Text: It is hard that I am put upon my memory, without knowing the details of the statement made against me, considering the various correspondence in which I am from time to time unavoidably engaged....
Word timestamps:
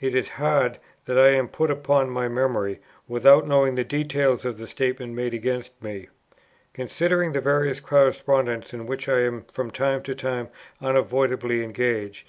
It 0.00 0.14
is 0.14 0.30
hard 0.40 0.78
that 1.04 1.18
I 1.18 1.28
am 1.28 1.46
put 1.46 1.70
upon 1.70 2.08
my 2.08 2.26
memory, 2.26 2.78
without 3.06 3.46
knowing 3.46 3.74
the 3.74 3.84
details 3.84 4.46
of 4.46 4.56
the 4.56 4.66
statement 4.66 5.12
made 5.12 5.34
against 5.34 5.74
me, 5.82 6.08
considering 6.72 7.32
the 7.32 7.42
various 7.42 7.80
correspondence 7.80 8.72
in 8.72 8.86
which 8.86 9.10
I 9.10 9.20
am 9.20 9.44
from 9.52 9.70
time 9.70 10.02
to 10.04 10.14
time 10.14 10.48
unavoidably 10.80 11.62
engaged.... 11.62 12.26